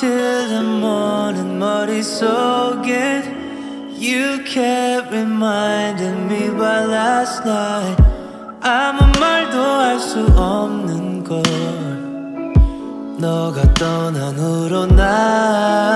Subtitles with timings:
[0.00, 3.22] till morning 머릿속에
[3.92, 8.02] You kept reminding me by last night
[8.62, 11.42] 아무 말도 할 수 없는 걸
[13.18, 15.89] 너가 떠난 후로 나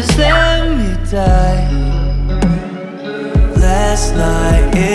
[0.00, 1.66] just let me die.
[3.56, 4.87] Last night.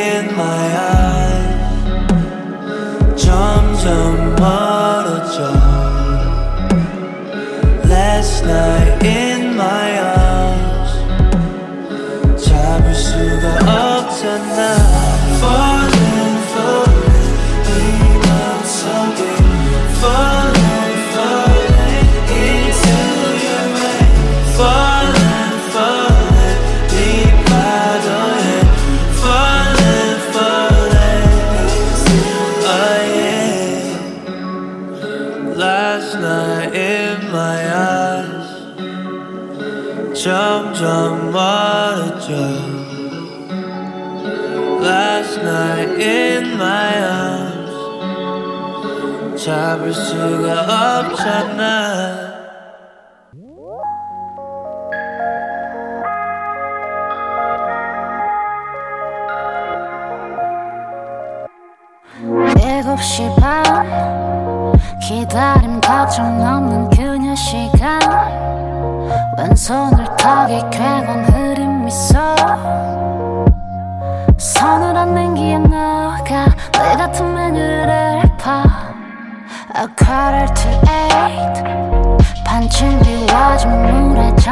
[49.93, 51.72] sugar of China.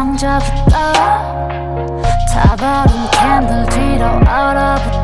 [0.01, 0.93] 상자부터
[2.33, 5.00] 타버린 캔들 뒤로 얼어붙어.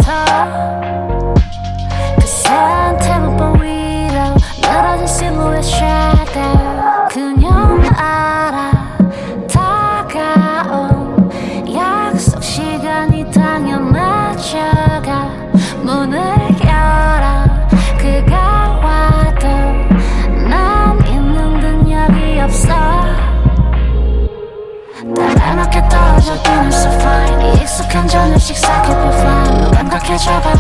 [30.08, 30.54] 익숙해져가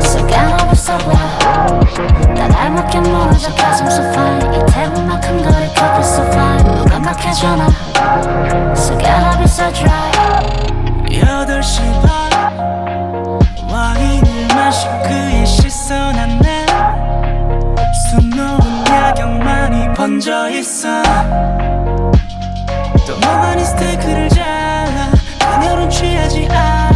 [0.00, 8.74] 습관없어 보난 알맞게 무너져 가슴 so fine 이 대문만큼 거리 커피 so fine 깜깜해져 나?
[8.74, 10.10] 습관없이 so dry
[11.10, 13.38] 8시 반.
[13.70, 16.66] 와인을 마신 그의 시선 안에
[18.08, 21.02] 수놓은 야경만이 번져 있어.
[23.06, 25.10] 또 멍하니 네 스테이크를 잘라?
[25.38, 26.87] 그녀는 취하지 않아.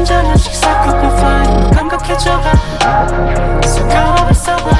[0.00, 2.52] 한잔한 식사 그룹 fine 감각해져가
[3.66, 4.70] 손가락을 써봐.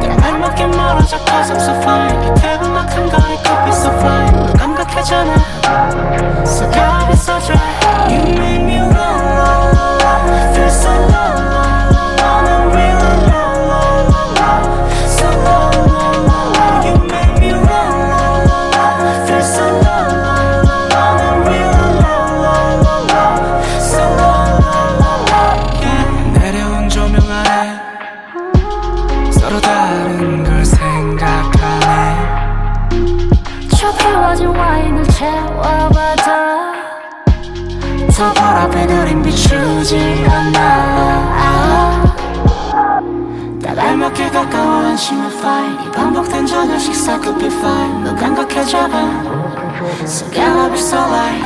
[0.00, 2.26] 내 발목이 멀어져 cause I'm so fine.
[2.26, 4.52] 이 퇴근만큼 거리 커피 so fine.
[4.54, 7.54] 감각해잖아 손가락이 써줘.
[8.08, 9.19] You make me run
[46.80, 48.16] 식사 could be fine 너
[50.06, 51.44] So get up it's alright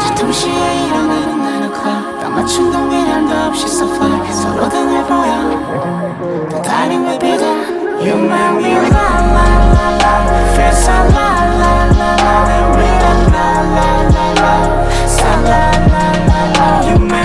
[0.00, 6.60] 저 동시에 일어나는 nine o'clock 딱 맞춘 동일함도 없이 so fine 서로 등을 보여 또
[6.60, 7.44] 달린 왜 비다
[8.04, 10.12] You make me la la la la
[10.52, 11.28] Feel so la
[11.60, 14.54] la la la And we are la la la la
[15.08, 17.23] So la la la la You make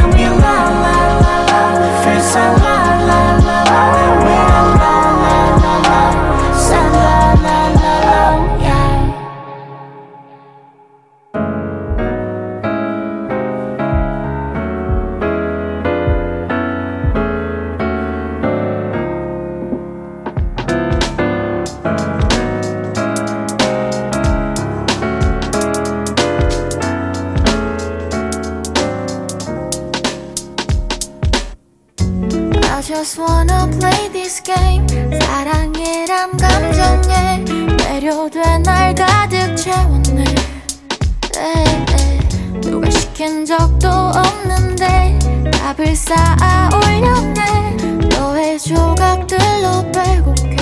[38.09, 40.23] 매료돼 날 가득 채웠네.
[41.35, 45.19] 네, 누가 시킨 적도 없는데
[45.51, 47.77] 답을 쌓아 올렸네.
[48.09, 50.55] 너의 조각들로 빼곡해.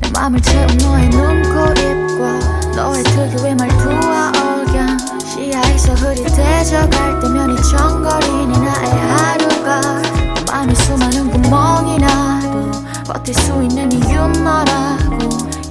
[0.00, 4.98] 내 맘을 채운 너의 눈, 코, 입과 너의 특유의 말투와 억양.
[5.26, 12.72] 시야에서 흐릿해져갈 때면 이 청거리는 나의 하루가 내 맘에 수많은 구멍이 나도
[13.06, 15.27] 버틸 수 있는 이유는 너라고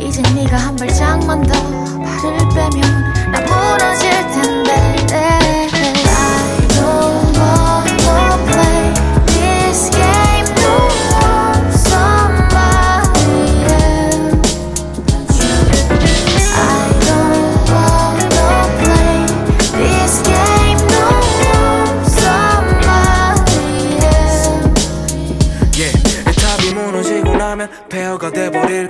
[0.07, 1.53] 이제 네가 한 발짝만 더
[2.01, 5.56] 발을 빼면 나 무너질 텐데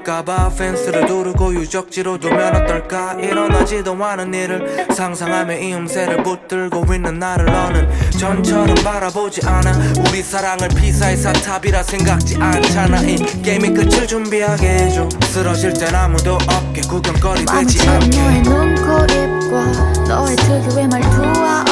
[0.07, 3.13] 돼버릴까봐 펜스를 두르고 유적지로 두면 어떨까?
[3.19, 9.71] 일어나지도 않은 일을 상상하며 이 음새를 붙들고 있는 나를 너는 전처럼 바라보지 않아.
[10.07, 13.01] 우리 사랑을 피사의 사탑이라 생각지 않잖아.
[13.01, 15.09] 이 게임의 끝을 준비하게 해줘.
[15.25, 18.17] 쓰러질 땐 아무도 없게 구경거리 되지 않게.
[18.17, 21.65] 너의 눈, 코, 입과 너의 특유의 말투와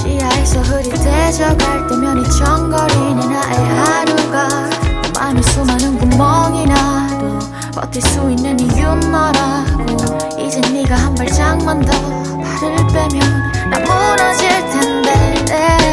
[0.00, 4.70] 시야에서 흐릿해져갈 때면 이 청거리는 나의 하루가.
[5.02, 7.11] 내 맘에 수많은 구멍이 나도
[7.72, 10.38] 버틸 수 있는 이유는 너라고?
[10.38, 11.92] 이제 네가 한 발짝만 더
[12.42, 15.91] 발을 빼면 나 무너질 텐데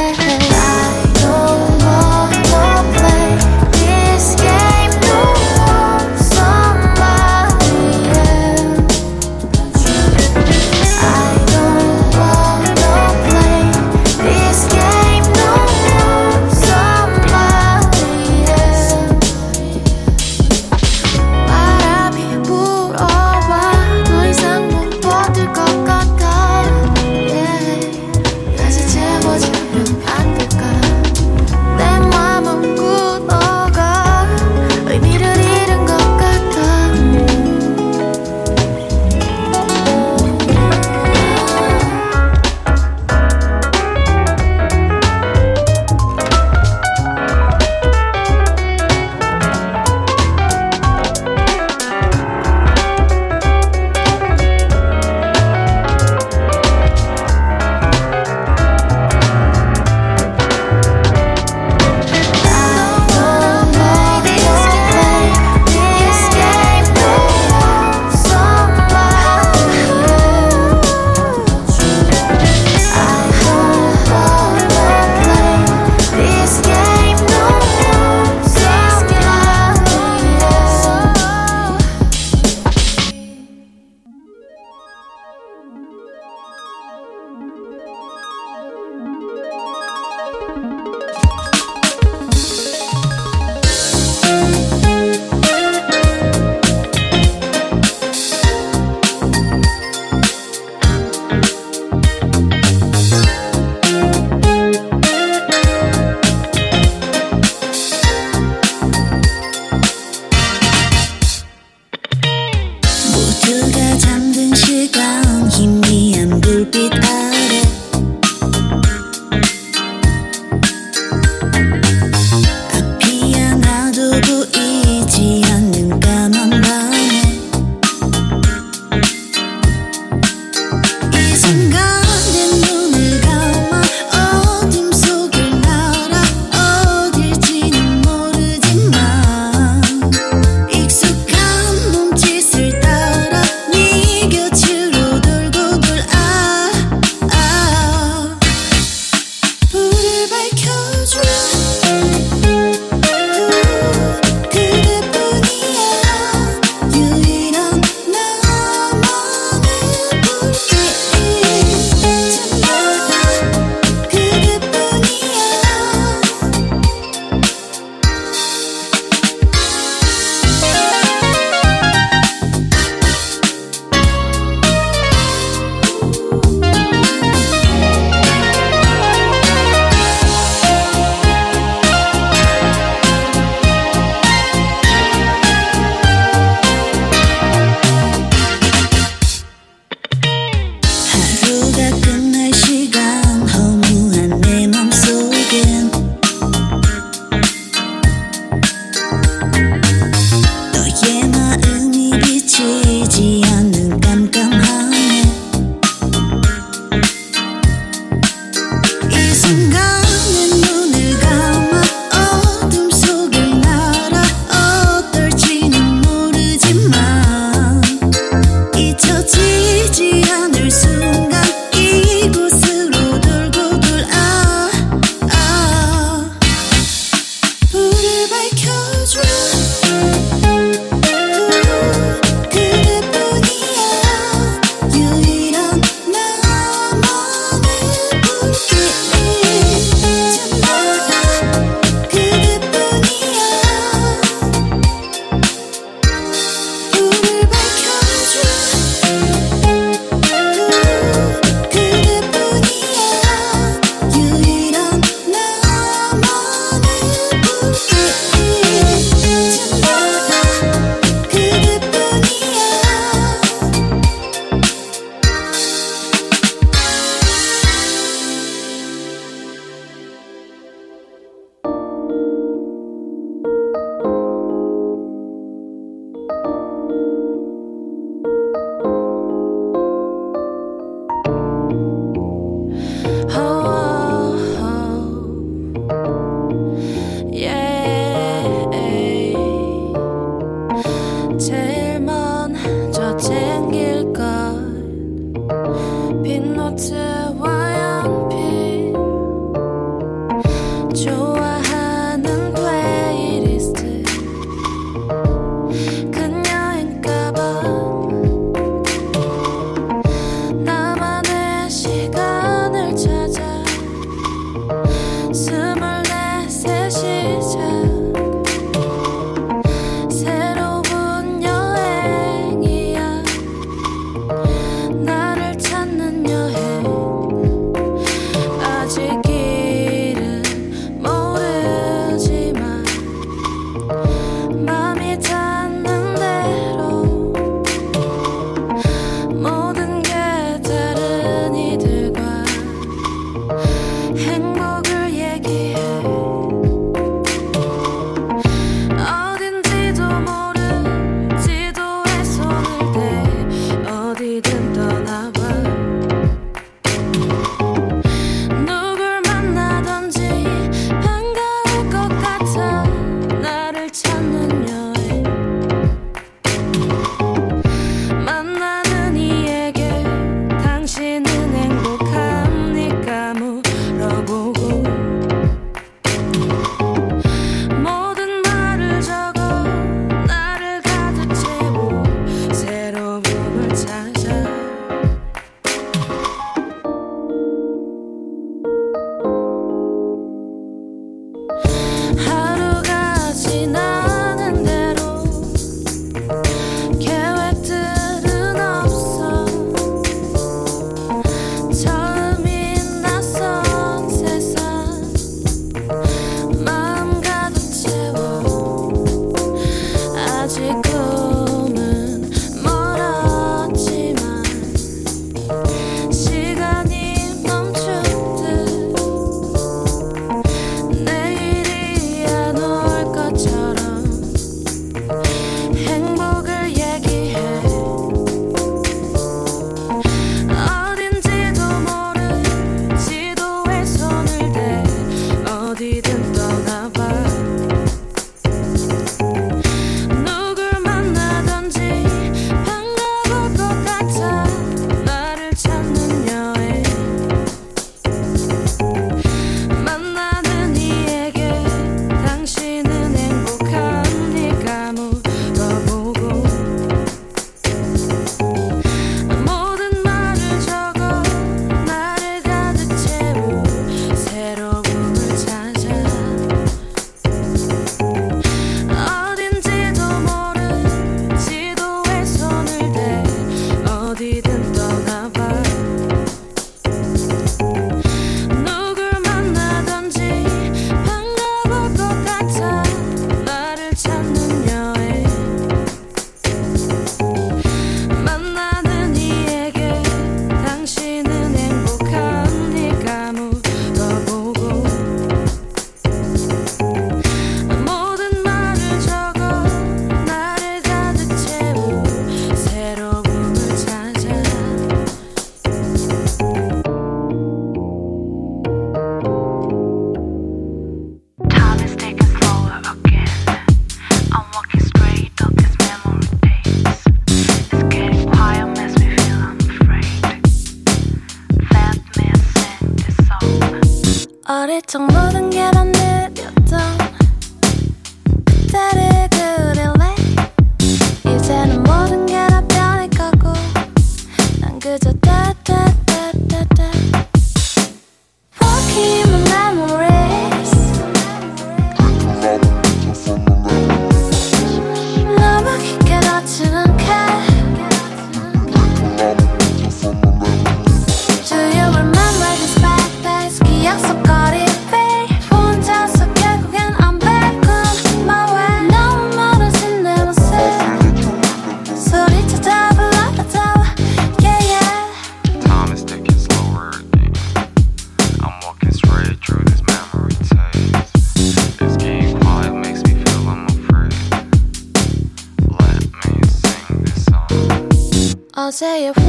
[578.80, 579.12] song.
[579.18, 579.29] 어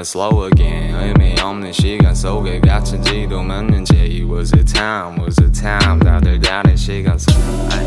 [0.00, 0.94] me slow again.
[0.94, 4.24] 의미 없는 시간 속에 갇힌지도 몇 년째.
[4.26, 6.00] Was it time, was it time?
[6.00, 7.36] 다들 다른 시간 속.
[7.70, 7.86] Ay.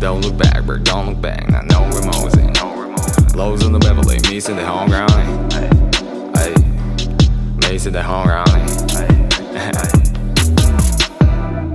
[0.00, 1.50] Don't look back, bro, don't look back.
[1.50, 3.34] Not no remorse, no remorse.
[3.34, 5.12] Lows in the Beverly, me in the home ground.
[5.52, 5.68] Ay.
[6.40, 6.54] Ay.
[7.60, 8.48] Me in the home ground.
[8.96, 9.20] Ay.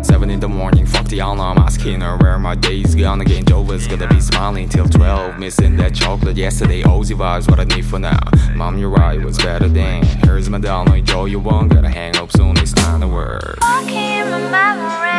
[0.01, 3.87] Seven in the morning, fuck the alarm, asking her where my day's gonna get over's
[3.87, 5.37] gonna be smiling till 12.
[5.37, 8.17] Missing that chocolate yesterday, Ozzy vibes, what I need for now.
[8.60, 10.02] Mom, you're right, what's better than.
[10.22, 13.56] Here's my dollar, enjoy one, gotta hang up soon, it's time to work.
[13.62, 15.09] Walking my memories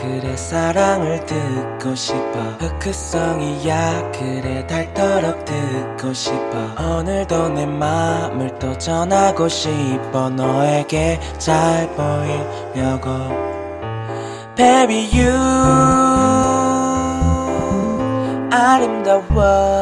[0.00, 2.40] 그래 사랑을 듣고 싶어.
[2.58, 6.74] 후크성이야 그래 닳도록 듣고 싶어.
[6.82, 10.30] 오늘도 내 맘을 또 전하고 싶어.
[10.30, 13.10] 너에게 잘 보이려고.
[14.56, 15.30] Baby you
[18.50, 19.80] 아름다워.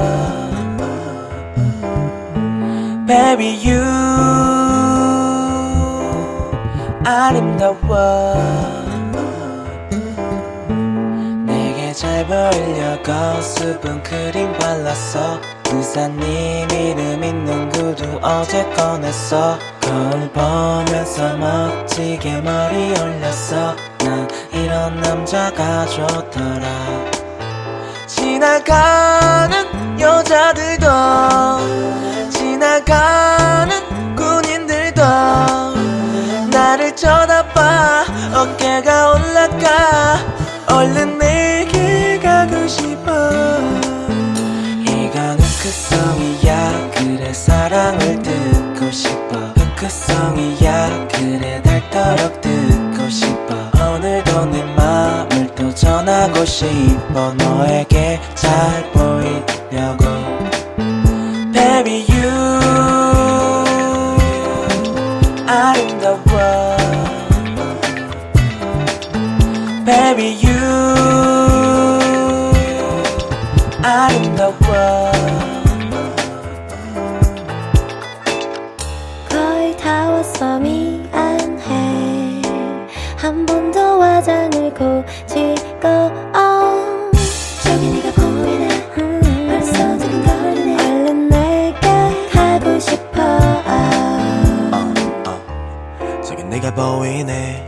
[3.06, 3.80] Baby you
[7.04, 8.77] 아름다워
[12.18, 15.40] 내게 잘 보이려고 수분 크림 발랐어.
[15.70, 19.58] 의사님 이름 있는 구두 어제 꺼냈어.
[19.80, 23.76] 거울 보면서 멋지게 머리 올렸어.
[23.98, 26.66] 난 이런 남자가 좋더라.
[28.06, 30.86] 지나가는 여자들도
[32.30, 35.02] 지나가는 군인들도
[36.50, 38.06] 나를 쳐다봐.
[38.34, 39.12] 어깨가
[56.38, 60.04] 전하고 싶어 너에게 잘 보이려고.
[61.52, 62.30] Baby you
[65.46, 66.18] 아름다워.
[69.84, 70.58] Baby you
[73.82, 74.54] 아름다워.
[79.28, 82.42] 거의 다 왔어 미안해.
[83.16, 85.04] 한 번 더 화장을 고치고
[96.58, 97.64] 너가 보이네.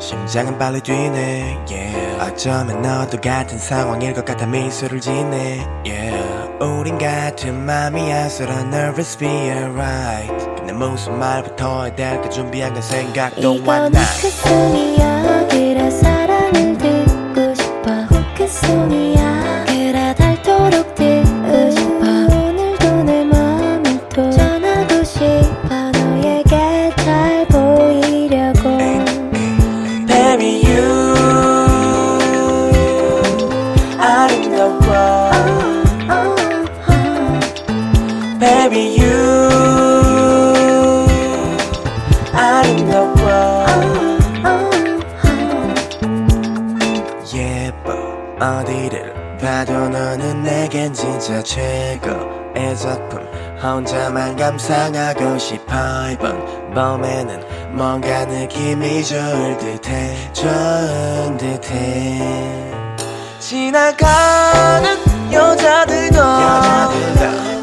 [0.00, 1.56] 심장은 빨리 뛰네.
[1.70, 2.20] Yeah.
[2.20, 5.64] 어쩌면 너도 같은 상황일 것 같아 미소를 짓네.
[5.86, 6.50] Yeah.
[6.60, 10.28] 우린 같은 맘이야 so don't nervous be alright.
[10.56, 13.54] 근데 무슨 말부터 해야 될까 준비한 건 생각도 안나.
[13.54, 17.90] 이건 후크송이야 그래 사랑을 듣고 싶어.
[18.10, 19.03] 후크송이
[52.84, 53.18] 작품
[53.62, 55.72] 혼자만 감상하고 싶어.
[56.12, 56.44] 이번
[56.74, 62.20] 봄에는 뭔가 느낌이 좋을 듯해 좋은 듯해.
[63.38, 64.98] 지나가는
[65.32, 67.53] 여자들도, 여자들도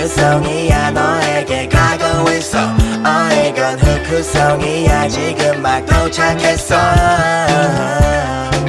[0.00, 2.58] 흑성이야 너에게 가고 있어.
[3.04, 6.74] 아이간 흑성이야 지금 막 도착했어.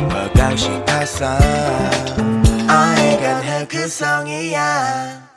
[0.09, 1.37] 보고 싶었어?
[2.67, 5.30] 아이간 흑성이야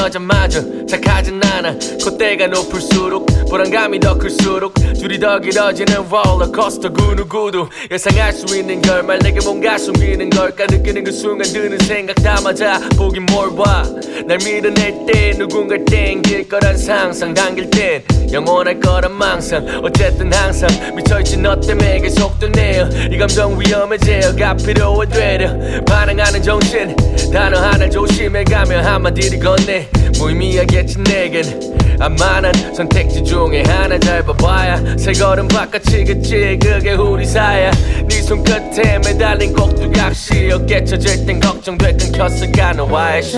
[0.00, 1.74] 여자마저 착하진 않아.
[2.02, 9.18] 콧대가 높을수록 불안감이 더 클수록 줄이 더 길어지는 롤러코스터 그 누구도 예상할 수 있는 결말
[9.18, 10.66] 내게 뭔가 숨기는 걸까?
[10.66, 17.34] 느끼는 그 순간 드는 생각 다 맞아 보긴 뭘봐날 밀어낼 때 누군가 땡길 거란 상상
[17.34, 19.66] 당길 땐 영원할 거란 망상.
[19.82, 25.50] 어쨌든 항상 미쳐있지 너 때문에 계속 되네요 이 감정 위험해져가 필요해 되려.
[25.84, 26.94] 반응하는 정신
[27.32, 29.88] 단어 하나 조심해가며 한마디를 건네.
[30.18, 34.82] 무의미하겠지 내겐 아마난 선택지 중에 하나 잘 봐봐야.
[34.98, 37.70] 새 걸음 바깥이겠지 그게 우리 사야.
[38.08, 42.72] 네 손끝에 매달린 꼭두각시 어깨 쳐질 땐 걱정돼 끊겼을까?
[42.72, 43.36] 너와의 시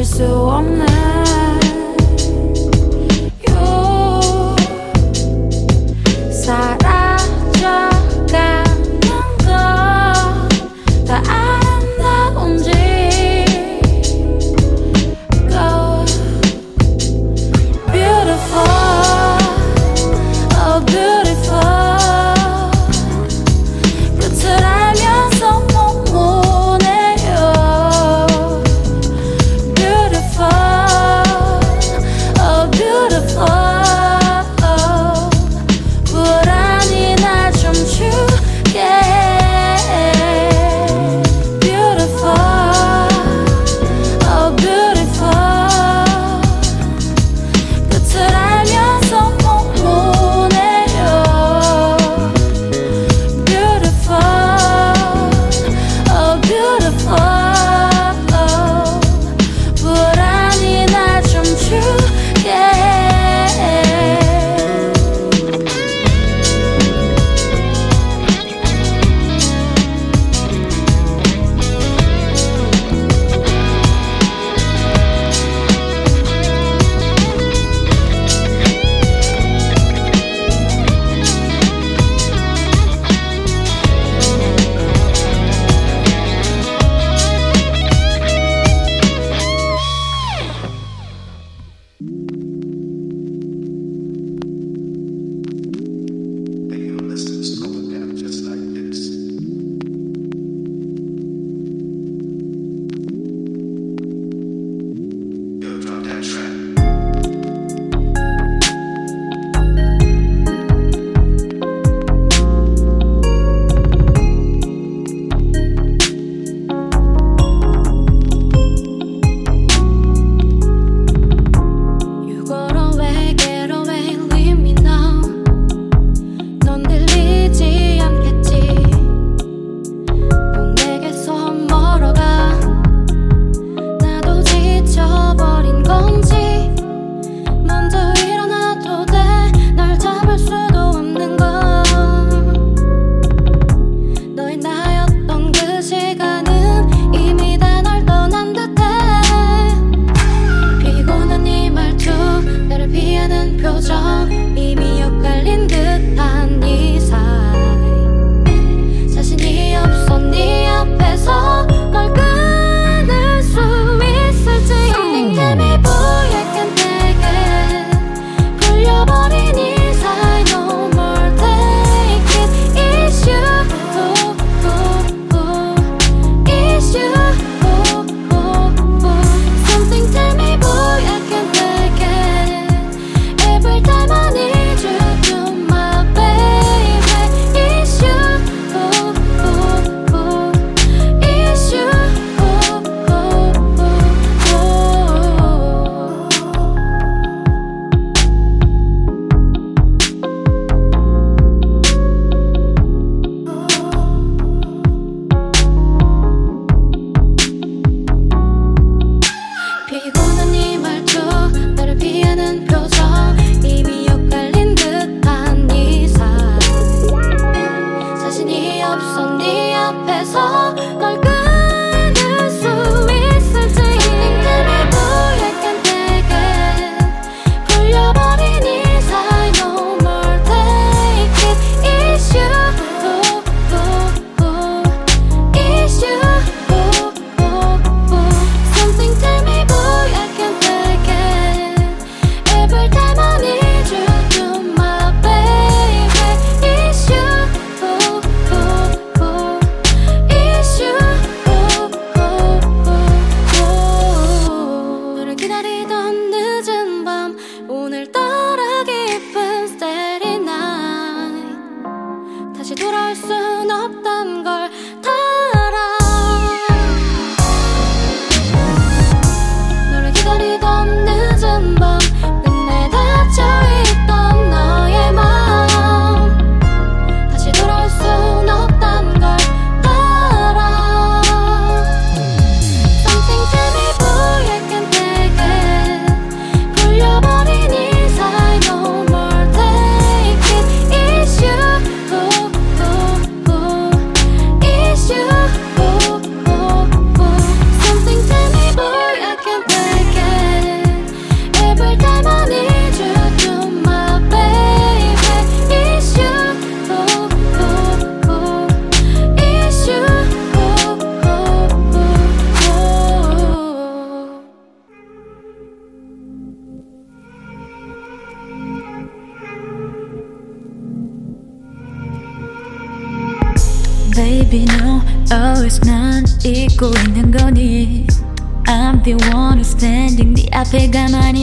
[0.00, 0.99] 가질 수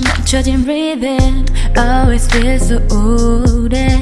[0.02, 4.00] 멈춰진 rhythm Always feel so 오래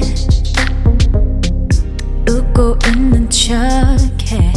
[2.28, 4.52] 웃고 있는 척해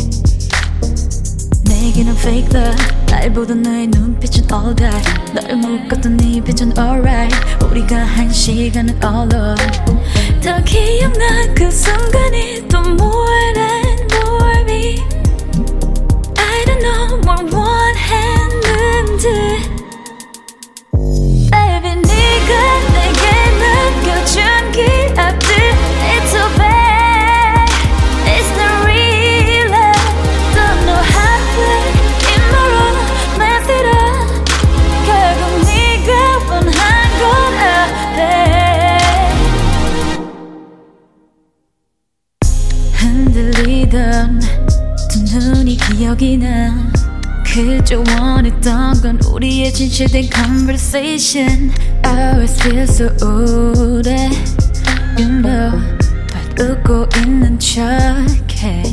[1.63, 7.95] 내게는 fake love 날 보던 너의 눈빛은 all that 널 묶었던 네 빛은 alright 우리가
[7.95, 9.61] 한 시간은 all up
[10.41, 12.81] 더 기억나 그 순간이 또
[13.53, 13.88] than
[46.19, 46.75] 기억이 나
[47.45, 51.71] 그저 원했던 건 우리의 진실된 conversation
[52.05, 54.29] Always feel so 오래
[55.17, 55.79] You know
[56.27, 58.83] 발 웃고 있는 척해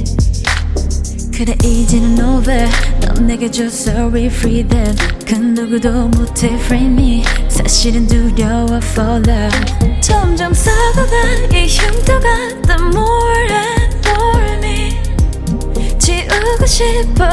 [1.36, 2.68] 그래 이제는 over
[3.00, 4.94] 넌 내게 줘 sorry free them
[5.26, 12.28] 그 누구도 못해 free me 사실은 두려워 fall love 점점 썩어간 이 흉터가
[12.62, 13.75] the more me
[16.56, 17.24] 지우고 싶어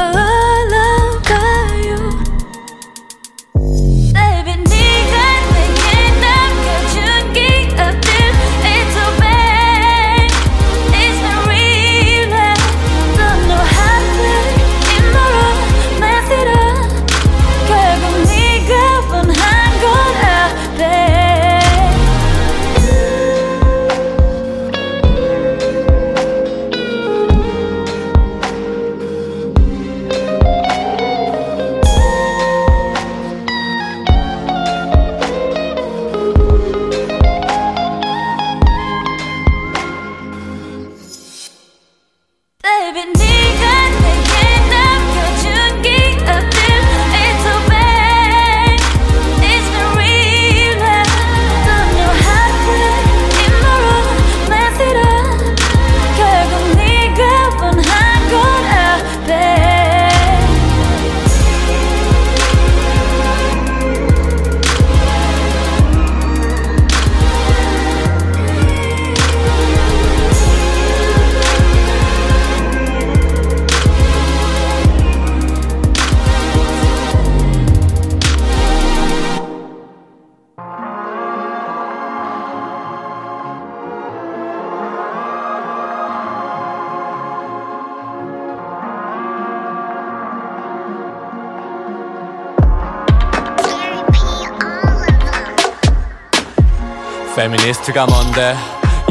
[97.84, 98.56] 페미니스트가 뭔데?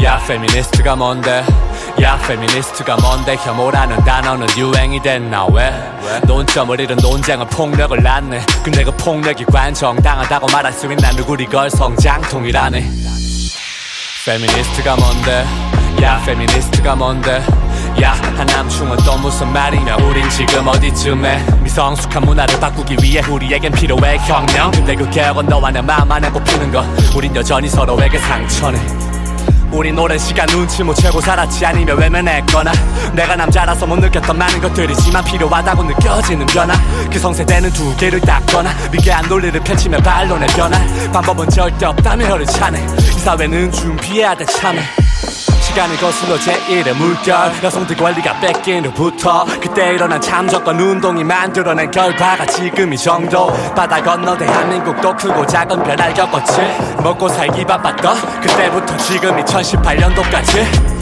[0.02, 1.44] 야 페미니스트가 뭔데?
[2.02, 3.36] 야 페미니스트가 뭔데?
[3.36, 5.72] 혐오라는 단어는 유행이 됐나 왜?
[6.26, 8.44] 논점을 잃은 논쟁은 폭력을 낳네.
[8.64, 11.12] 근데 그 폭력이 과연 정당하다고 말할 수 있나?
[11.12, 12.90] 누군 이걸 성장통이라네.
[14.26, 15.44] 페미니스트가 뭔데?
[16.02, 17.44] 야 페미니스트가 뭔데
[18.04, 21.42] 야 한남충은 또 무슨 말이냐 우린 지금 어디쯤에?
[21.62, 24.70] 미성숙한 문화를 바꾸기 위해 우리에겐 필요해 혁명.
[24.72, 26.84] 근데 그 개혁은 너와 내 마음 안에 꽃피는 거
[27.16, 28.78] 우린 여전히 서로에게 상처네.
[29.72, 32.72] 우린 오랜 시간 눈치 못 채고 살았지 아니면 외면했거나.
[33.14, 36.74] 내가 남자라서 못 느꼈던 많은 것들이지만 필요하다고 느껴지는 변화.
[37.10, 38.70] 그 성세대는 두 개를 닦거나.
[38.92, 42.86] 미개한 논리를 펼치며 반론에 변할 방법은 절대 없다며 혀를 차네.
[42.98, 45.03] 이 사회는 준비해야 돼 참해
[45.74, 47.64] 시간을 거슬러 제1의 물결.
[47.64, 53.48] 여성들 권리가 뺏긴 후부터 그때 일어난 참정권 운동이 만들어낸 결과가 지금 이 정도.
[53.74, 56.60] 바다 건너 대한민국도 크고 작은 변화를 겪었지.
[57.02, 60.93] 먹고 살기 바빴던 그때부터 지금 2018년도까지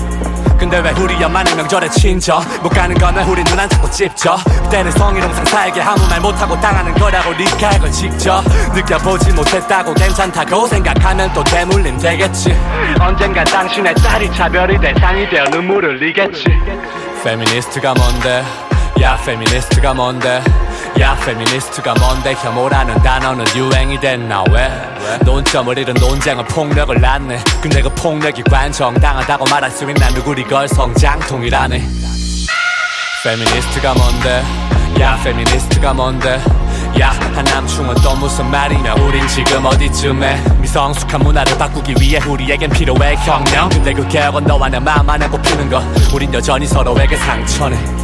[0.62, 4.36] 근데 왜 우리 엄마는 명절에 친정 못 가는 거면 우리 누난 자꾸 찝죠.
[4.62, 11.32] 그때는 성희롱상 살게 아무 말 못하고 당하는 거라고 니가 걸 직접 느껴보지 못했다고 괜찮다고 생각하면
[11.32, 12.56] 또 대물림 되겠지.
[13.00, 16.44] 언젠가 당신의 딸이 차별이 대상이 되어 눈물을 흘리겠지.
[17.24, 18.44] 페미니스트가 뭔데?
[19.02, 20.40] 야 페미니스트가 뭔데
[21.02, 22.32] 야 페미니스트가 뭔데?
[22.32, 24.70] 혐오라는 단어는 유행이 됐나 왜?
[25.24, 27.42] 논점을 잃은 논쟁은 폭력을 낳네.
[27.60, 30.10] 근데 그 폭력이 과연 정당하다고 말할 수 있나?
[30.10, 31.84] 누군 이걸 성장통이라네.
[33.24, 34.44] 페미니스트가 뭔데?
[35.00, 36.40] 야 페미니스트가 뭔데?
[37.00, 38.94] 야 한남충은 또 무슨 말이냐?
[38.94, 40.40] 우린 지금 어디쯤에?
[40.60, 43.68] 미성숙한 문화를 바꾸기 위해 우리에겐 필요해 혁명.
[43.70, 45.82] 근데 그 개혁은 너와 내 마음 안에 꽃피는 거
[46.14, 48.01] 우린 여전히 서로에게 상처네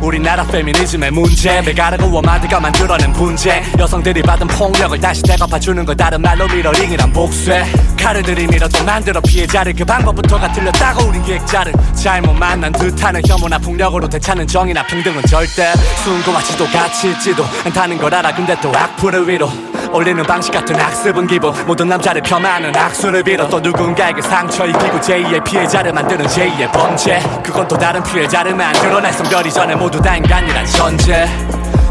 [0.00, 1.60] 우리나라 페미니즘의 문제.
[1.60, 7.64] 메가르고 워마드가 만들어낸 분쟁 여성들이 받은 폭력을 다시 대갚아주는 걸 다른 말로 미러링이란 복수해
[8.00, 11.72] 칼을 들이밀어도 만들어 피해자를 그 방법부터가 틀렸다고 우린 기획자를.
[11.94, 15.72] 잘못 만난 듯하는 혐오나 폭력으로 되찾는 정의나 평등은 절대
[16.02, 16.66] 순고와 지도
[17.08, 18.34] 있지도 않다는 걸 알아.
[18.34, 19.50] 근데 또 악플을 위로
[19.92, 21.52] 올리는 방식 같은 악습은 기본.
[21.66, 23.48] 모든 남자를 폄하하는 악수를 빌어.
[23.48, 27.20] 또 누군가에게 상처 입히고 제2의 피해자를 만드는 제2의 범죄.
[27.42, 31.26] 그건 또 다른 피해자를 만들어내 성별이 전에 모두 다 인간이란 전제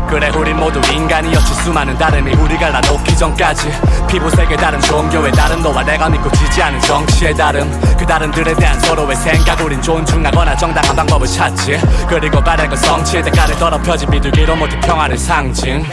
[0.09, 1.53] 그래 우린 모두 인간이었지.
[1.61, 3.71] 수많은 다름이 우리 갈라놓기 전까지.
[4.07, 7.69] 피부색의 다름 종교의 다름 너와 내가 믿고 지지하는 정치의 다름.
[7.95, 11.79] 그 다름들에 대한 서로의 생각 우린 존중하거나 정당한 방법을 찾지.
[12.07, 15.85] 그리고 바라고 성취의 대가를 더럽혀진 비둘기로 모두 평화를 상징.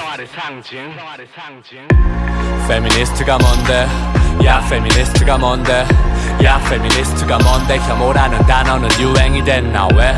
[2.68, 3.86] 페미니스트가 뭔데?
[4.46, 5.86] 야 페미니스트가 뭔데
[6.44, 7.78] 야 페미니스트가 뭔데?
[7.78, 10.14] 혐오라는 단어는 유행이 됐나 왜?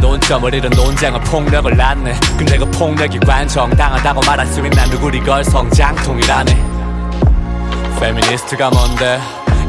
[0.00, 2.18] 논점을 잃은 논쟁은 폭력을 낳네.
[2.36, 4.86] 근데 그 폭력이 과연 정당하다고 말할 수 있나?
[4.86, 6.64] 누군 이걸 성장통이라네
[8.00, 9.20] 페미니스트가 뭔데?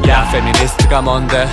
[0.08, 1.48] 야 페미니스트가 뭔데?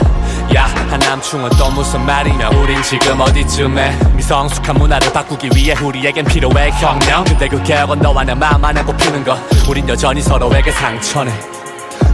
[0.55, 2.49] 야 한남충은 또 무슨 말이냐?
[2.49, 3.99] 우린 지금 어디쯤에?
[4.15, 7.25] 미성숙한 문화를 바꾸기 위해 우리에겐 필요해 혁명.
[7.25, 9.37] 근데 그 개혁은 너와 내 마음 안에 꽃피는 거
[9.69, 11.56] 우린 여전히 서로에게 상처네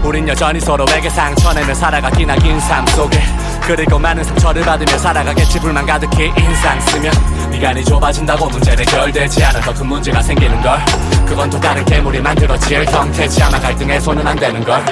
[0.04, 3.22] 우린 여전히 서로에게 상처내며 살아가긴 하긴 삶 속에.
[3.62, 5.60] 그리고 많은 상처를 받으며 살아가겠지.
[5.60, 7.10] 불만 가득히 인상 쓰며
[7.50, 10.80] 미간이 좁아진다고 문제는 해결되지 않은 더큰 문제가 생기는걸.
[11.26, 13.42] 그건 또 다른 괴물이 만들어질 형태지.
[13.44, 14.86] 아마 갈등 해소는 안 되는걸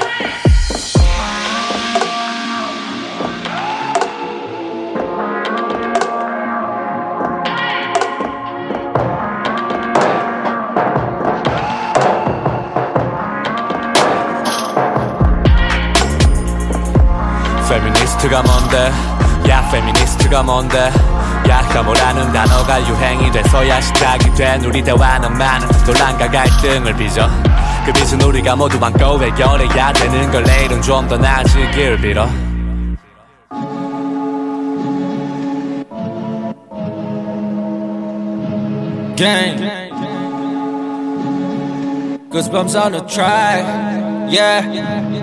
[17.71, 18.91] 페미니스트가 뭔데
[19.49, 20.77] 야 페미니스트가 뭔데
[21.47, 27.29] 야 혐오라는 단어가 유행이 돼서야 시작이 된 우리 대화는 많은 논란과 갈등을 빚어
[27.85, 32.27] 그 빚은 우리가 모두 안고 해결해야 되는 걸 내일은 좀 더 나아지길 빌어
[39.15, 39.59] Gang.
[42.31, 43.63] Goosebumps on the track.
[44.31, 45.20] Yeah.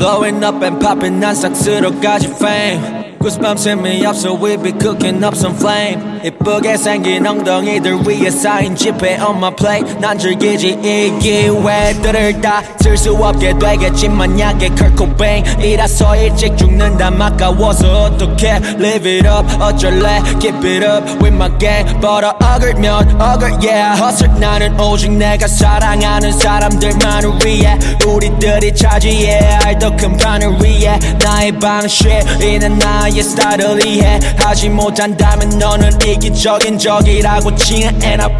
[0.00, 5.24] Blowing up and popping 난 싹쓸어까지 fame Goosebumps hit me up so we be cooking
[5.24, 11.19] up some flame 이쁘게 생긴 엉덩이들 위에 쌓인 지폐 on my plate 난 즐기지 이
[11.19, 12.61] 기회들을 다
[12.91, 18.59] 쓸 수 없게 되겠지만 약의 컬코뱅이라서 일찍 죽는다 아까워서 어떡해?
[18.79, 20.21] Live it up 어쩔래?
[20.39, 21.85] Keep it up with my gang.
[22.01, 29.39] But 억울면 억울 yeah Hustle 나는 오직 내가 사랑하는 사람들만을 위해 우리들이 차지해.
[29.63, 34.19] 알더 큰 판을 위해 나의 방식이는 나의 스타일을 이해.
[34.37, 38.30] 하지 못한다면 너는 이기적인 적이라고 칭해 And I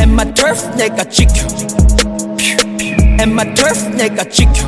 [0.00, 1.46] And my turf 내가 지켜
[3.20, 4.64] And my turf 내가 지켜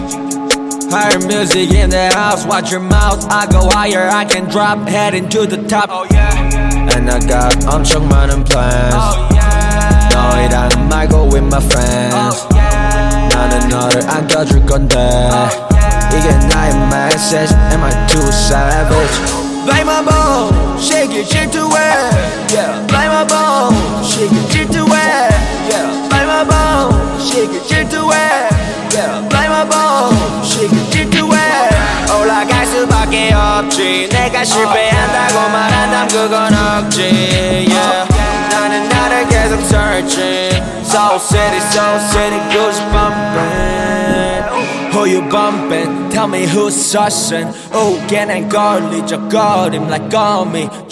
[0.88, 3.26] Higher music in the house, watch your mouth.
[3.28, 5.90] I go higher, I can drop, heading to the top.
[5.90, 6.94] Oh yeah.
[6.94, 8.94] And I got 엄청 많은 plans.
[8.94, 10.08] Oh yeah.
[10.14, 12.14] 너희랑은 말고 with my friends.
[12.14, 13.28] Oh yeah.
[13.34, 14.96] 나는 너를 안겨줄 건데.
[14.96, 16.16] Oh yeah.
[16.16, 17.52] 이게 나의 message.
[17.72, 19.46] Am I too savage?
[19.66, 22.52] Play my ball, shake it, shake to it.
[22.52, 22.86] Yeah.
[22.86, 23.72] Play my ball,
[24.02, 25.32] shake it, shake to it.
[25.70, 26.08] Yeah.
[26.08, 28.52] Play my ball, shake it, shake to it.
[28.94, 29.28] Yeah.
[29.28, 30.12] Play my ball,
[30.44, 31.76] shake it, shake to it.
[32.20, 34.08] 올라갈 수밖에 없지.
[34.10, 37.66] 내가 실패한다고 말한다면 그건 억지.
[37.68, 38.08] Yeah.
[38.50, 40.62] 나는 나를 계속 searching.
[40.82, 44.59] So city, so city, goose bumping.
[44.92, 46.08] Who you bumping?
[46.10, 50.90] Tell me who's sussing 오게 난 걸리적거림 like 거미줄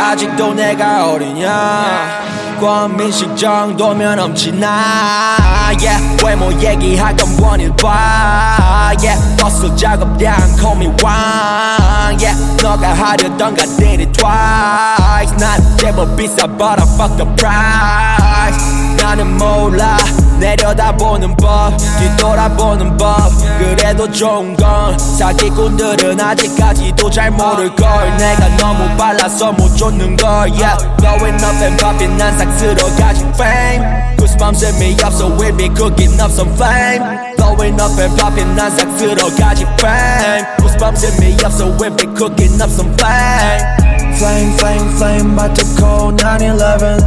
[0.00, 2.24] 아직도 내가 어리냐
[2.60, 5.36] 권민식 정도면 넘치나
[5.80, 6.24] yeah.
[6.24, 9.36] 외모 얘기할 건 원일 봐 yeah.
[9.36, 12.34] 버스 작업량 call me 왕 yeah.
[12.62, 19.36] 너가 하려던 가 did it twice 난 제법 비싸 but I fuck the price 나는
[19.36, 19.98] 몰라
[20.39, 23.29] 내려다보는 법 뒤돌아보는 법
[23.59, 30.77] 그래도 좋은 건 사기꾼들은 아직까지도 잘 모를걸 내가 너무 빨라서 못 쫓는걸 yeah.
[30.97, 33.83] Blowing up and popping 난 싹쓸어 가진 fame
[34.17, 37.03] Goosebumps in me up so we be cooking up some flame
[37.37, 42.07] Blowing up and popping 난 싹쓸어 가진 fame Goosebumps in me up so we be
[42.15, 46.98] cooking up some flame Flame flame flame about to call 9-11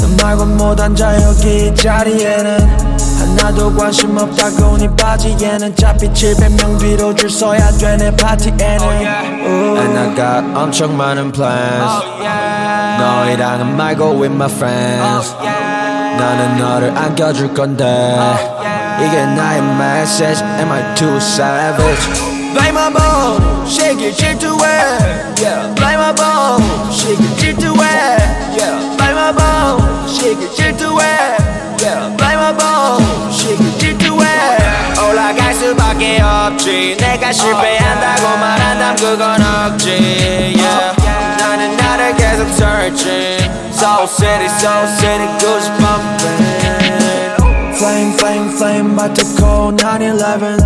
[0.00, 7.14] 너 말고 못 앉아 여기 이 자리에는 하나도 관심 없다고 네 바지에는 잡히 700명 뒤로
[7.14, 9.80] 줄 서야 되네 파티에는 oh, yeah.
[9.80, 12.98] And I got 엄청 많은 plans oh, yeah.
[13.02, 16.16] 너희랑은 말고 with my friends oh, yeah.
[16.16, 19.04] 나는 너를 안겨줄 건데 oh, yeah.
[19.04, 22.06] 이게 나의 message Am I too savage?
[22.54, 25.40] Play my ball, shake it, shake to it.
[25.40, 28.20] Yeah, play my ball, shake it, shake to it.
[28.56, 31.82] Yeah, play my ball, shake it, shake to it.
[31.82, 35.00] Yeah, play my ball, shake it, shake to it.
[35.00, 36.96] 올라갈 수밖에 없지.
[36.98, 40.54] 내가 실패한다고 말한다면 그건 억지.
[40.56, 40.94] Yeah,
[41.38, 43.50] 나는 나를 계속 searching.
[43.72, 46.97] So city, so city, goose bumping.
[47.79, 50.57] Flame, flame, flame, about to call 911.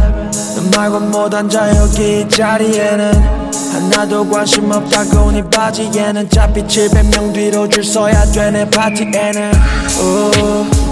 [0.55, 3.13] 너 말고 못 앉아 여기 이 자리에는
[3.71, 9.51] 하나도 관심 없다고 네 바지에는 잡히 700명 뒤로 줄 서야 되네 파티에는
[10.01, 10.82] 오.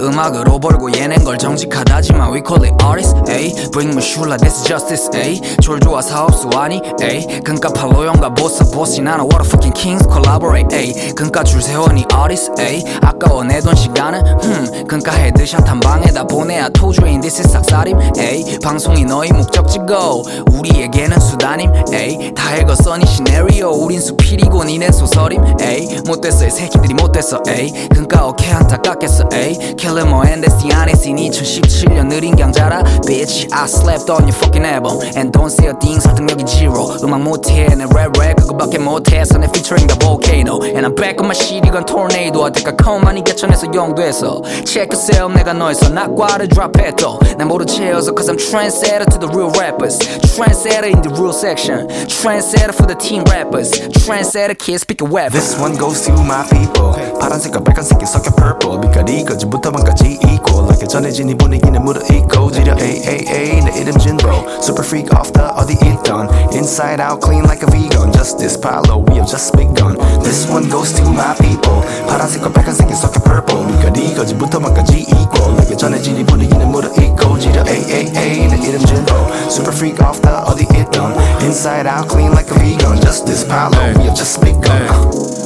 [0.00, 4.64] 음악으로 벌고 얘넨 걸 정직하다지만 We call it artist 에이 Bring me shula this is
[4.66, 10.08] justice 에이 졸조와 사업수 아니 에이 그니까 팔로용과 보스 보스 나는 what a fucking kings
[10.10, 14.86] collaborate 에이 그니까 줄 세워 니 artist 에이 아까워 내 돈 시간은 흠.
[14.86, 17.20] 그니까 헤드샷 한 방에다 보내야 토주인.
[17.20, 20.22] This is 싹살임 에이 방송이 너희 목적지고
[20.52, 23.68] 우리에게는 수단임 에이 다 읽었어 니 시나리오.
[23.72, 29.98] 우린 수필이고 니넨 소설임 에이 못됐어 이 새끼들이 못됐어 에이 그니까 오케이 안타깝겠어 에이 Kill
[29.98, 34.65] em all and that's the honesty 2017년 느린 강자라 Bitch I slept on your fucking
[34.65, 39.37] album And don't say a thing 설득력이 zero 음악 못해 내 rap rap 그거밖에 못해서
[39.37, 43.67] 내 featuring the volcano And I'm back on my shit 이건 tornado 어디가 컴만이 개천에서
[43.73, 49.29] 용도했어 Check yourself 내가 너에서 낙과를 drop했어 난 모른 채워서 Cause I'm trendsetter to the
[49.29, 49.97] real rappers
[50.35, 53.71] Trendsetter in the real section Trendsetter for the teen rappers
[54.03, 58.81] Trendsetter kids pick a weapon This one goes to my people 파란색과 빨간색이 섞여 purple
[58.81, 64.43] 빛깔이 거지부터 반까지 equal like 전해 진 이 분위기는 무르익고 지려 AAA 내 이름 진로
[64.61, 69.15] Super freak off the 어디 있던 Inside out clean like a vegan Justice Palo we
[69.15, 74.59] have just begun This one goes to my people 파란색과 빨간색이 섞여 purple 빛깔이 거지부터
[74.59, 79.13] 반까지 equal like 전해진 이 분위기는 무르익고 지려 AAA 내 이름 진로
[79.47, 84.03] Super freak off the 어디 있던 Inside out clean like a vegan Justice Palo we
[84.03, 84.83] have just begun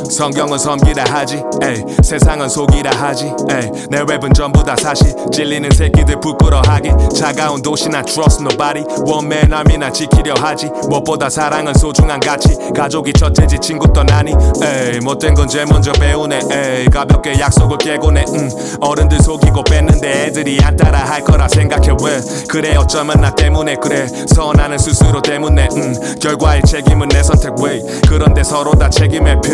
[0.07, 5.70] 성경은 섬기라 하지 에이 세상은 속이라 하지 에이 내 랩은 전부 다 사실 찔리 는
[5.70, 8.84] 새끼들 부끄러하게 차가운 도시나 trust nobody.
[9.04, 10.70] 원맨 아미나 지키려 하지.
[10.88, 12.56] 무엇보다 사랑은 소중한 가치.
[12.74, 14.32] 가족이 첫째지 친구 떠나니.
[14.62, 16.40] 에이 못된 건 제일 먼저 배우네.
[16.50, 18.24] 에이 가볍게 약속을 깨고네.
[18.28, 18.50] 음
[18.80, 21.88] 어른들 속이고 뺐는데 애들이 안 따라 할 거라 생각해.
[22.02, 22.20] 왜?
[22.48, 24.06] 그래 어쩌면 나 때문에 그래.
[24.34, 25.68] 선하는 스스로 때문에.
[25.76, 27.52] 음 결과의 책임은 내 선택.
[27.60, 27.82] 왜?
[28.08, 29.52] 그런데 서로 다 책임을 펴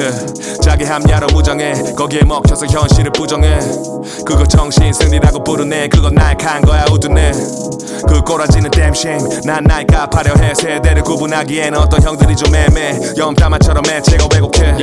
[0.62, 1.72] 자기 합리화로 무정해.
[1.96, 3.59] 거기에 먹혀서 현실을 부정해.
[4.24, 7.32] 그거 정신 승리라고 부르네 그건 날카한 거야 우드네
[8.09, 10.55] 그 꼬라지는 damn shame 난날 갚아려 해.
[10.55, 12.99] 세대를 구분하기에는 어떤 형들이 좀 애매.
[13.16, 14.76] 염탐아처럼 매체가 왜곡해.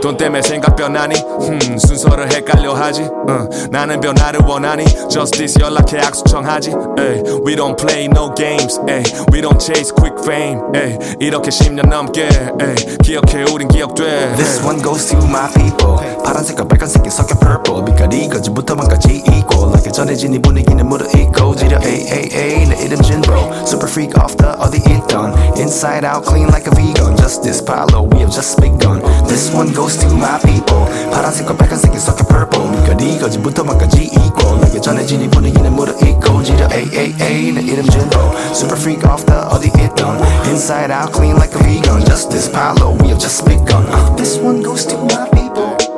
[0.00, 1.14] 돈 때문에 생각 변하니?
[1.20, 3.02] 음, 순서를 헷갈려 하지.
[3.02, 4.84] 어, 나는 변화를 원하니?
[5.10, 6.70] Justice 연락해 악수 청하지.
[6.70, 8.80] 에이, we don't play no games.
[8.88, 9.02] 에이,
[9.32, 10.60] we don't chase quick fame.
[10.74, 12.28] 에이, 이렇게 10년 넘게.
[12.28, 14.34] 에이, 기억해 우린 기억돼.
[14.36, 15.96] This one goes to my people.
[16.24, 17.84] 파란색과 빨간색이 섞여 purple.
[17.84, 19.68] 빛깔이 거지부터 만까지 equal.
[19.68, 24.77] like 전해진 이 분위기는 무르익고 지려 AAA 내 이름 진로 Super freak off the 어디
[24.77, 29.71] 있던 Inside out clean like a vegan Justice Palo we have just begun This one
[29.73, 35.29] goes to my people 파란색과 빨간색이 섞여 purple 빛깔이 거지부터 만까지 equal like 전해진 이
[35.29, 41.13] 분위기는 무르익고 지려 AAA 내 이름 진로 Super freak off the 어디 있던 Inside out
[41.15, 44.97] clean like a vegan Justice Palo we have just begun uh, This one goes to
[45.07, 45.90] my people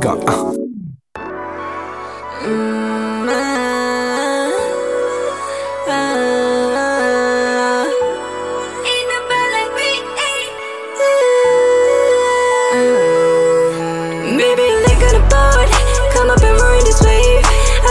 [0.00, 0.04] I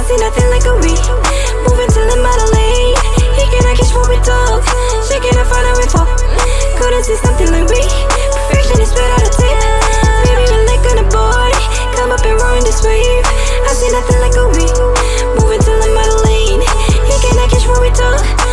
[0.04, 0.72] see nothing like a.
[1.68, 2.56] Moving till I'm out of.
[3.36, 4.16] He cannot catch what we.
[5.04, 5.68] She cannot find.
[6.78, 7.82] Couldn't see something like we.
[8.32, 9.47] Perfection is better to take.
[12.18, 13.26] Up and ruin this wave.
[13.26, 14.66] I see nothing like a we.
[15.38, 16.62] Moving till I'm out of lane.
[17.06, 18.47] He cannot catch what we talk.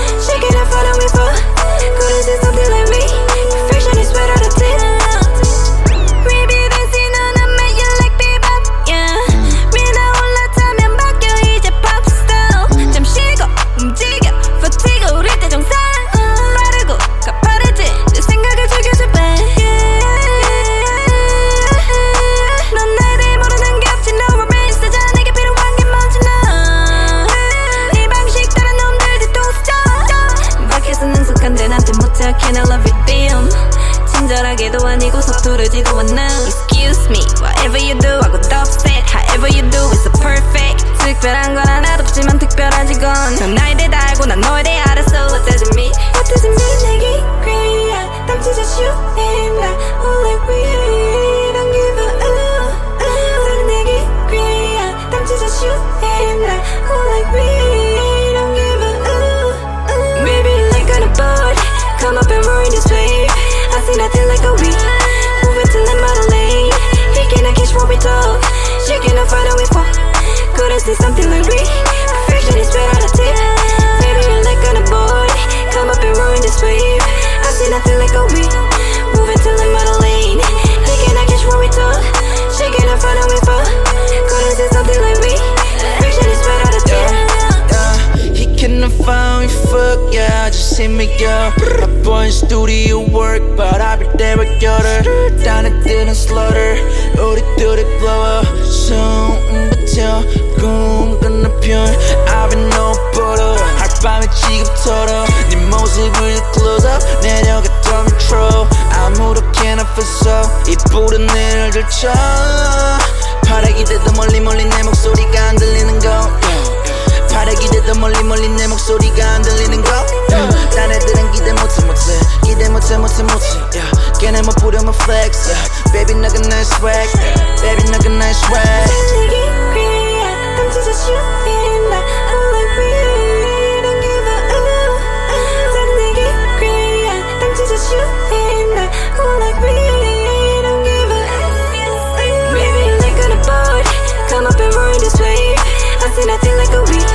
[146.15, 147.11] see nothing like a week.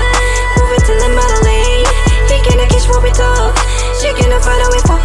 [0.59, 1.47] Moving to the model eh?
[1.47, 1.87] lane.
[2.27, 3.55] He gonna catch what we talk.
[3.95, 4.99] She gonna find a way for.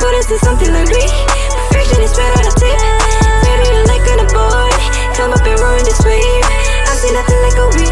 [0.00, 1.04] Couldn't see something like me?
[1.68, 2.80] Perfection is better than tip.
[3.44, 4.72] Better than like on a boy.
[5.12, 6.44] Come up and ruin this wave.
[6.88, 7.87] I see nothing like a week.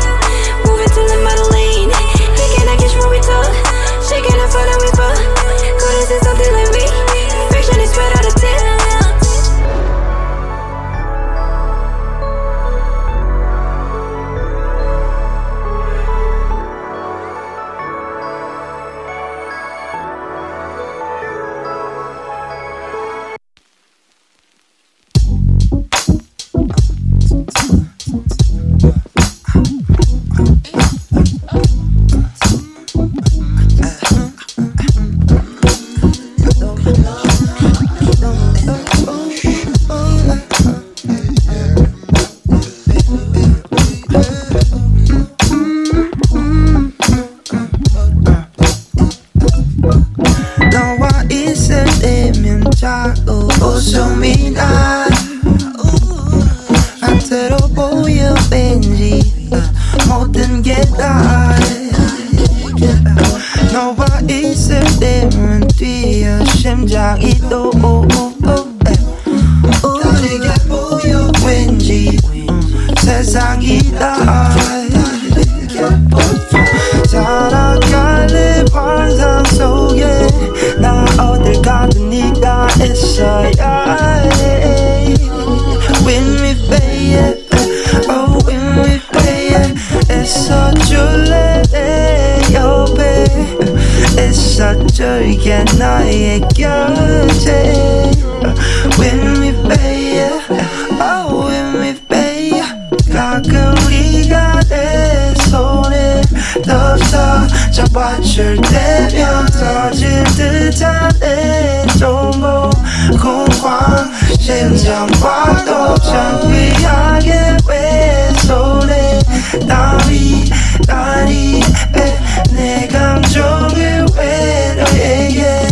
[122.77, 125.67] 내 감정을 외로해 yeah,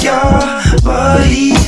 [0.00, 1.61] 들려버리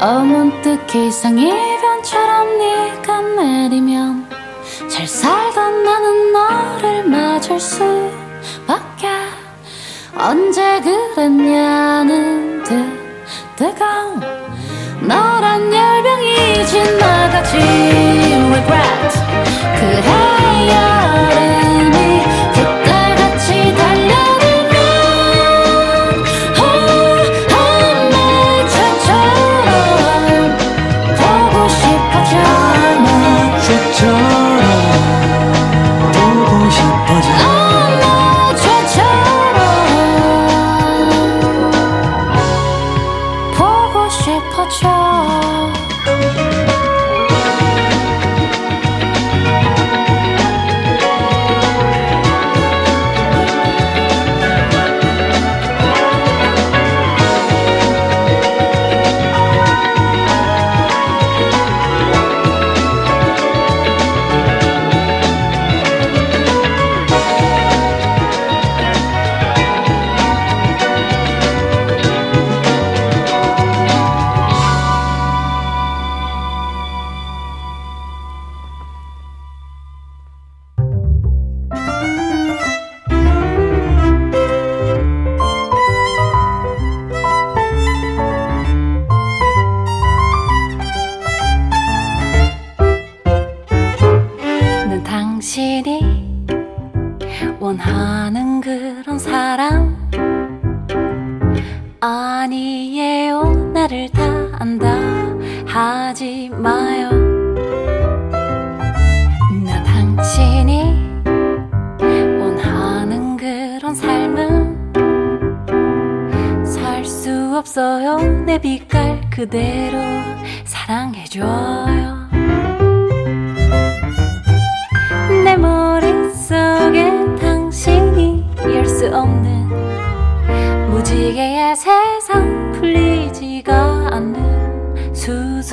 [0.00, 4.26] 어문득 이상 이 변처럼 네가 내리면
[4.88, 9.08] 잘 살던 나는 너를 맞을 수밖에.
[10.16, 12.74] 언제 그랬냐는 듯
[13.56, 14.20] 뜨거운
[15.02, 19.18] 너란 열병이 지나가지 regret.
[19.78, 21.09] 그래야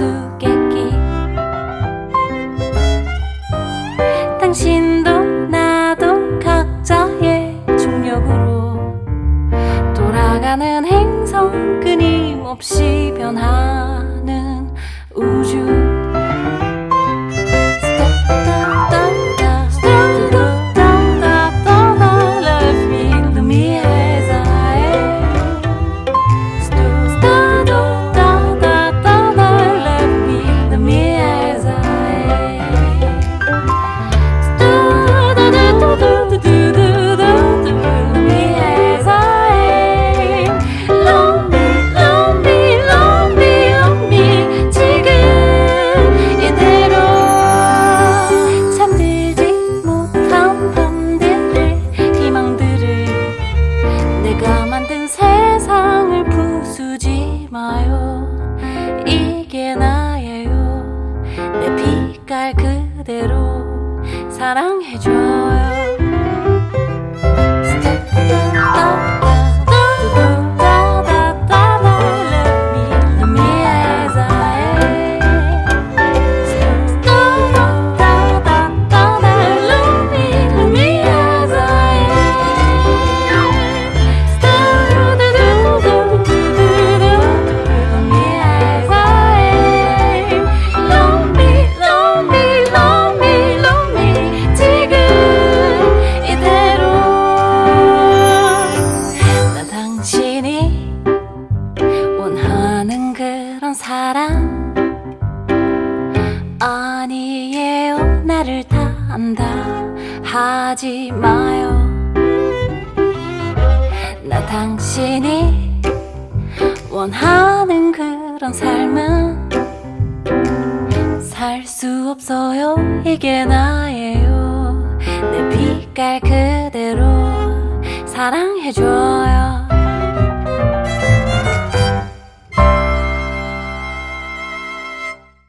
[0.08, 0.92] 우겠기
[4.40, 8.96] 당신도 나도 각자의 중력으로
[9.96, 13.97] 돌아가는 행성 끊임없이 변화